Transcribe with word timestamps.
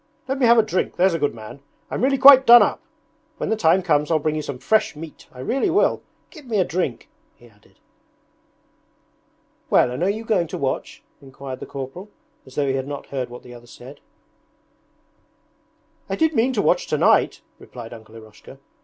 Let 0.27 0.39
me 0.39 0.47
have 0.47 0.57
a 0.57 0.63
drink, 0.63 0.95
there's 0.95 1.13
a 1.13 1.19
good 1.19 1.35
man. 1.35 1.59
I'm 1.91 2.03
really 2.03 2.17
quite 2.17 2.47
done 2.47 2.63
up. 2.63 2.81
When 3.37 3.49
the 3.51 3.55
time 3.55 3.83
comes 3.83 4.09
I'll 4.09 4.17
bring 4.17 4.35
you 4.35 4.41
some 4.41 4.57
fresh 4.57 4.95
meat, 4.95 5.27
I 5.31 5.41
really 5.41 5.69
will. 5.69 6.01
Give 6.31 6.47
me 6.47 6.57
a 6.57 6.63
drink!' 6.65 7.07
he 7.35 7.47
added. 7.47 7.77
'Well, 9.69 9.91
and 9.91 10.01
are 10.01 10.09
you 10.09 10.23
going 10.25 10.47
to 10.47 10.57
watch?' 10.57 11.03
inquired 11.21 11.59
the 11.59 11.67
corporal, 11.67 12.09
as 12.47 12.55
though 12.55 12.65
he 12.67 12.73
had 12.73 12.87
not 12.87 13.05
heard 13.09 13.29
what 13.29 13.43
the 13.43 13.53
other 13.53 13.67
said. 13.67 13.99
'I 16.09 16.15
did 16.15 16.33
mean 16.33 16.51
to 16.53 16.63
watch 16.63 16.87
tonight,' 16.87 17.41
replied 17.59 17.93
Uncle 17.93 18.15
Eroshka. 18.15 18.57